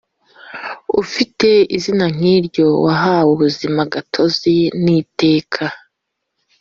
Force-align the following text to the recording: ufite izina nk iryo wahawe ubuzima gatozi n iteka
ufite 1.01 1.49
izina 1.77 2.05
nk 2.15 2.23
iryo 2.35 2.67
wahawe 2.83 3.29
ubuzima 3.35 3.81
gatozi 3.93 4.55
n 4.83 4.85
iteka 5.01 5.63